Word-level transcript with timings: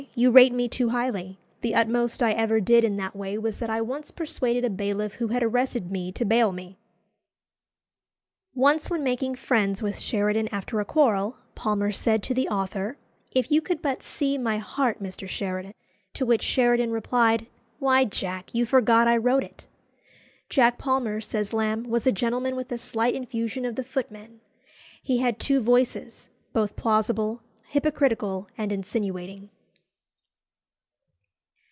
You 0.15 0.29
rate 0.31 0.51
me 0.51 0.67
too 0.67 0.89
highly. 0.89 1.37
The 1.61 1.75
utmost 1.75 2.23
I 2.23 2.31
ever 2.31 2.59
did 2.59 2.83
in 2.83 2.97
that 2.97 3.15
way 3.15 3.37
was 3.37 3.59
that 3.59 3.69
I 3.69 3.81
once 3.81 4.09
persuaded 4.11 4.65
a 4.65 4.69
bailiff 4.69 5.13
who 5.15 5.27
had 5.27 5.43
arrested 5.43 5.89
me 5.91 6.11
to 6.13 6.25
bail 6.25 6.51
me." 6.51 6.79
Once 8.55 8.89
when 8.89 9.03
making 9.03 9.35
friends 9.35 9.81
with 9.83 9.99
Sheridan 9.99 10.49
after 10.51 10.79
a 10.79 10.85
quarrel, 10.85 11.37
Palmer 11.55 11.91
said 11.91 12.23
to 12.23 12.33
the 12.33 12.49
author, 12.49 12.97
"If 13.31 13.51
you 13.51 13.61
could 13.61 13.81
but 13.83 14.01
see 14.03 14.37
my 14.39 14.57
heart, 14.57 15.01
Mr. 15.03 15.29
Sheridan!" 15.29 15.75
to 16.15 16.25
which 16.25 16.41
Sheridan 16.41 16.91
replied, 16.91 17.45
"Why, 17.79 18.03
Jack, 18.03 18.53
you 18.55 18.65
forgot 18.65 19.07
I 19.07 19.15
wrote 19.17 19.43
it." 19.43 19.67
"Jack 20.49 20.77
Palmer," 20.79 21.21
says 21.21 21.53
Lamb, 21.53 21.83
"was 21.83 22.07
a 22.07 22.11
gentleman 22.11 22.55
with 22.55 22.71
a 22.71 22.77
slight 22.79 23.13
infusion 23.13 23.65
of 23.65 23.75
the 23.75 23.83
footman." 23.83 24.41
He 25.03 25.19
had 25.19 25.39
two 25.39 25.61
voices, 25.61 26.31
both 26.53 26.75
plausible, 26.75 27.43
hypocritical, 27.69 28.49
and 28.57 28.71
insinuating. 28.71 29.51